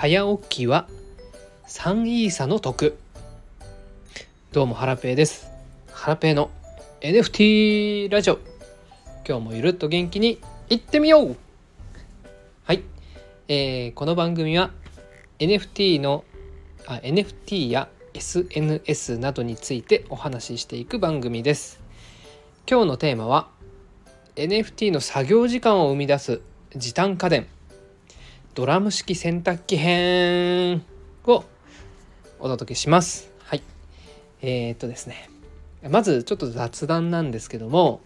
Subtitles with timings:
[0.00, 0.88] 早起きは
[1.68, 2.96] 3イーサの得。
[4.50, 5.50] どうもハラペーです。
[5.92, 6.50] ハラペーの
[7.02, 8.38] NFT ラジオ。
[9.28, 10.40] 今日もゆるっと元気に
[10.70, 11.36] いってみよう。
[12.64, 12.82] はい、
[13.48, 14.70] えー、この番組は
[15.38, 16.24] NFT の
[16.86, 21.78] あ NFT や SNS などについてお話ししていく番組です。
[22.66, 23.50] 今日のテーマは
[24.36, 26.40] NFT の作業時間を生み出す
[26.74, 27.46] 時短家電。
[28.52, 30.82] ドラム式洗濯機編
[31.24, 31.44] を
[32.40, 33.30] お届けします。
[33.44, 33.62] はい。
[34.42, 35.30] えー、っとですね。
[35.88, 38.00] まずちょっと雑談なんですけども、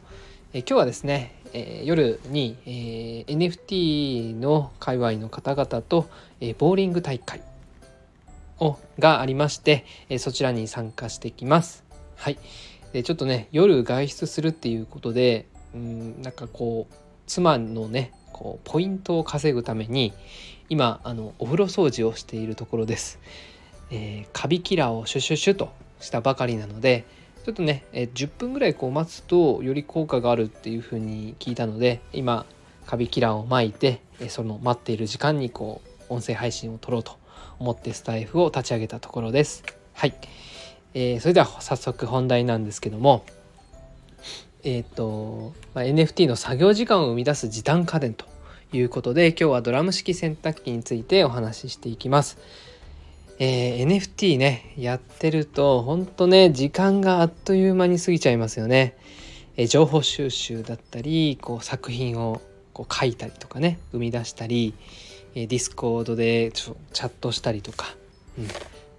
[0.53, 7.41] え今日はですね、えー、夜に、えー、NFT の界隈の方々と、えー、ボーリング大会
[8.61, 11.85] をがありまして、えそちらに参加してきます。
[12.17, 12.39] はい。
[12.93, 16.95] でちょっとね夜外出するっていうことでうんなんかこう
[17.27, 20.13] 妻のねこうポイントを稼ぐために
[20.69, 23.21] 今あのお風呂掃除をしているところです、
[23.91, 27.05] えー、カビキラーをシュシュシュとしたばかりなので
[27.45, 32.45] ちょっとね、えー、10分ぐらいこう待つとより効果があるっていう風に聞いたので今
[32.87, 37.17] カビキラーを巻いて、えー、その待っている時間にこう音声配信を撮ろうと
[37.61, 39.63] 思ってスタイフを立ち上げたところです。
[39.93, 40.15] はい、
[40.95, 43.25] えー、それでは早速本題なんですけども
[44.65, 48.25] えっ、ー、と、まあ、NFT の作業時間を生み出す時短家電と
[48.73, 52.39] いうことで今日はドラム式洗濯機についてお話ししていきます。
[53.39, 58.97] えー、NFT ねやってると本当ね時間があっという間に過ぎちゃいますよね。
[59.57, 62.41] えー、情報収集だったりこう作品を
[62.73, 64.75] こう書いたりとかね生み出したり、
[65.35, 67.95] えー、ディスコードでちょチャットしたりとか、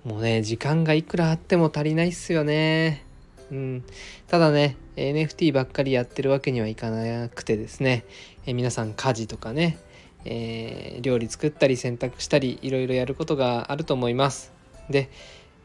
[0.06, 3.05] うん、もうね時間がいくらあっても足りないっすよね。
[3.52, 3.84] うん、
[4.28, 8.06] ただね NFT ばっかりやってるわけにはいかなくてですね、
[8.46, 9.78] え皆さん家事とかね、
[10.26, 14.52] えー、料理作ったり洗濯したりいろいろやることがあると思います。
[14.90, 15.10] で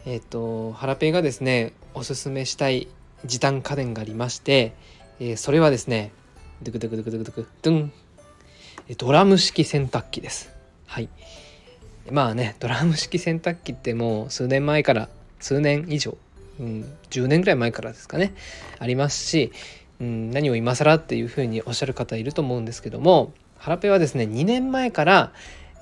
[0.06, 2.88] えっ、ー、とハラペイがですねおすすめしたい
[3.24, 4.74] 時短家電がありまして、
[5.18, 6.12] えー、それはですね
[6.62, 7.92] ドゥクドゥクドゥクドゥクドゥクドゥン。
[8.98, 10.50] ドラム式洗濯機です。
[10.86, 11.08] はい。
[12.10, 15.08] まあねドラム式洗濯機ってもう数年前から
[15.38, 16.16] 数年以上
[16.60, 18.34] うん、10年ぐらい前からですかね
[18.78, 19.50] ありますし、
[19.98, 25.32] うん、何を今更っていうふうにおっしゃる方いると思うんですけどもハラペはですね2年前から、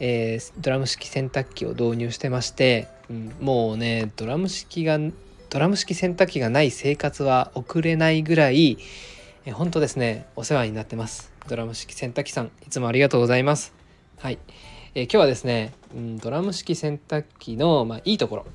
[0.01, 4.99] えー、ドラム式洗濯機を導入してまして、うん、もうねドラム式が
[5.51, 8.79] ドラム式洗濯機がない生活は送れないぐらい、
[9.47, 11.33] えー、本当ですねお世話になってます。
[11.49, 13.73] ドラム式洗濯機さんいつもありがとうございます。
[14.19, 14.39] はい、
[14.95, 18.47] えー、今日はですね、うん、ドラム式洗濯機の、まあ、いいところ。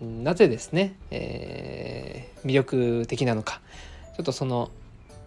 [0.00, 3.60] なぜですね、えー、魅力的なのか
[4.16, 4.70] ちょっとその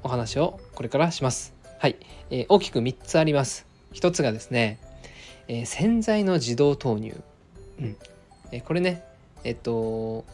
[0.04, 1.54] お話をこれからします。
[1.80, 1.96] はい、
[2.30, 3.66] えー、大きく3つあります。
[3.94, 4.80] 1つがですね、
[5.48, 7.20] えー、洗剤の自動投入、
[7.80, 7.98] うん
[8.52, 9.04] えー、これね
[9.44, 10.26] えっと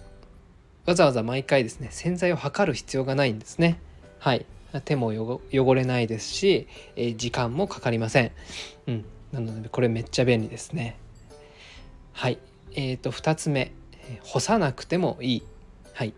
[0.86, 3.80] わざわざ毎回ですね洗剤を測る必要がないんですね。
[4.20, 4.46] はい
[4.82, 6.68] 手も汚れないですし、
[6.98, 8.32] え、時間もかかりません。
[8.88, 10.98] うん、なのでこれめっちゃ便利ですね。
[12.12, 12.40] はい。
[12.74, 13.72] えっ、と2つ目
[14.24, 15.44] 干さなくてもいい、
[15.94, 16.14] はい、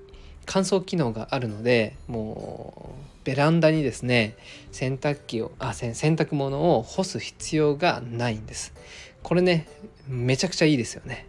[0.46, 4.36] 乾燥機能があるのでもうベランダにですね
[4.72, 8.74] 洗濯機をあ洗濯物を干す必要がないんです。
[9.24, 9.68] これね
[10.08, 11.28] めちゃくちゃいいですよね。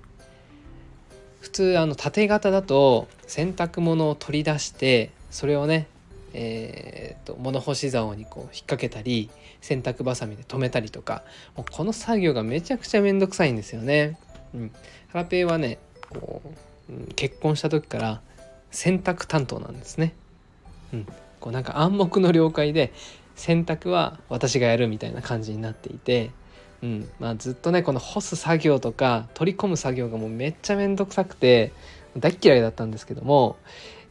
[1.40, 5.88] 普通あの縦型だと洗濯物を取り出してそれをね
[6.34, 9.30] えーと、と物干し竿にこう引っ掛けたり
[9.60, 11.24] 洗濯ばさみで留めたりとか
[11.56, 14.18] もうこの作業がめちゃくちゃめんどくさいんですよね。
[14.54, 14.72] うん、
[15.08, 15.78] ハラペイはね
[16.10, 16.42] こ
[16.90, 18.20] う、結婚した時から
[18.70, 20.14] 洗濯担当なんですね。
[20.92, 21.06] うん、
[21.40, 22.92] こうなんか暗黙の了解で
[23.36, 26.30] 洗濯は私がやるみたいな感じになっていて、
[26.82, 31.72] うんまあ、ずっとねこの干す作業とか取り込む作業がもうめっちゃめんどくさくて
[32.16, 33.56] 大嫌いだったんですけども、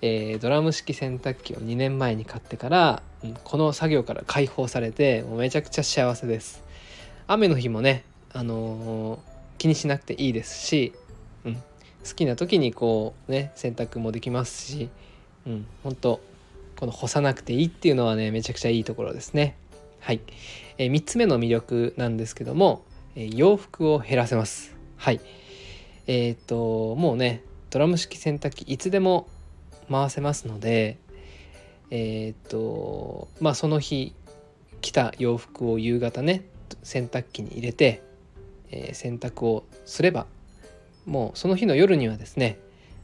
[0.01, 6.63] えー、ドラム式洗濯機を2年前に買ってから、うん、この作業から解放されてもうめちゃくちゃ幸せです。
[7.27, 9.19] 雨の日もね、あのー、
[9.57, 10.93] 気にしなくていいですし、
[11.43, 11.57] うん、
[12.07, 14.89] 好きな時にこうね洗濯もできますし
[15.45, 16.21] うん本当
[16.77, 19.57] この干さなくていいっていうのはねめちゃくちゃいいところですね。
[19.99, 20.21] はい、
[20.77, 22.83] えー、3つ目の魅力なんですけども、
[23.15, 24.75] えー、洋服を減らせます。
[24.95, 25.19] はい。
[26.05, 29.27] えっ、ともうねドラム式洗濯機いつでも
[29.91, 30.97] 回せますので
[31.89, 34.13] えっ、とまあその日
[34.81, 36.45] 着た洋服を夕方ね
[36.83, 38.03] 洗濯機に入れて、
[38.69, 40.27] えー、洗濯をすれば
[41.07, 42.59] もうその日の夜にはですね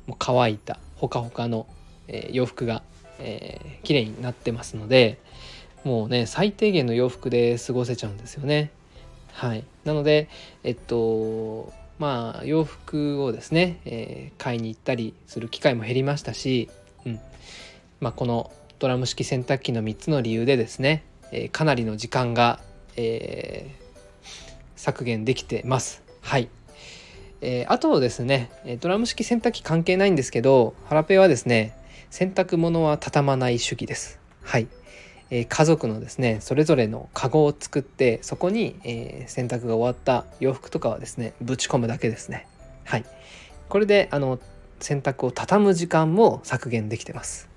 [0.06, 1.66] もう乾いたほかほかの、
[2.08, 2.84] えー、洋服が、
[3.20, 5.20] えー、綺麗になってますので
[5.84, 8.72] もうね最低限の洋服で過ごせちゃうんですよね。
[9.34, 10.30] はい、なので、
[10.64, 16.70] えっとまあ洋服をですね、えー、買いに行ったりする機会も減りましたし、
[17.06, 17.20] うん
[18.00, 22.60] まあ、このドラム式洗濯機の3つの理由でですね、えー、かなりの時間が、
[22.96, 24.28] えー、
[24.76, 26.04] 削減できてます。
[26.22, 26.48] はい、
[27.46, 28.50] えー、あとですね
[28.80, 31.78] ドラム式洗濯機関係ないんですけどハラペはですね
[32.10, 34.20] 洗濯物は畳まない主義です。
[34.44, 34.68] はい、
[35.30, 42.48] えー、家族のですねそれぞれのカゴを作ってそこに、えー、洗濯が終わった洋服とかはですねぶち込むだけですね。
[42.86, 43.06] はい。
[43.68, 44.40] これであの
[44.80, 47.50] 洗濯を畳む時間も削減できてます。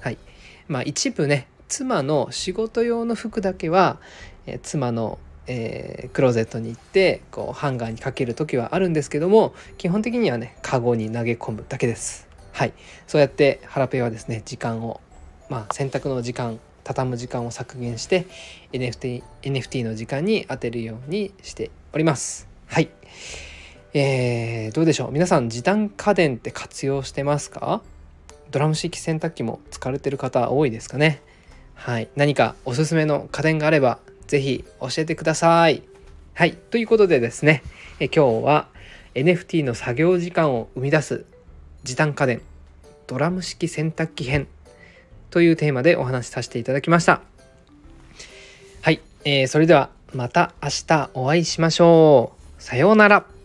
[0.00, 0.18] はい。
[0.66, 3.98] まあ一部ね妻の仕事用の服だけは、
[4.46, 12.26] え、妻のえー、クローゼットに行ってこうハンガーにかける時はあるんですけども基本的にはねカゴに投げ込むだけです。
[12.52, 12.72] はい。
[13.06, 15.00] そうやってハラペはですね時間を
[15.48, 18.26] まあ洗濯の時間畳む時間を削減して
[18.72, 22.48] NFT, NFT の時間に当てるようにしております。
[22.66, 22.90] はい。
[23.92, 25.12] えー、どうでしょう？
[25.12, 27.82] 皆さん時短家電って活用してますか？
[28.50, 31.22] ドラム式洗濯機も使われてる方多いですかね？
[31.74, 32.08] はい。
[32.14, 35.82] 何かおすすめの家電があればぜひ教えてください
[36.34, 37.62] はいということでですね
[38.00, 38.68] え今日は
[39.14, 41.24] NFT の作業時間を生み出す
[41.84, 42.42] 時短家電
[43.06, 44.48] ドラム式洗濯機編
[45.30, 47.20] というテーマでお話しさせていただきました。
[48.82, 52.62] はい、えー、それではまた明日お会いしましょう。
[52.62, 53.35] さようなら。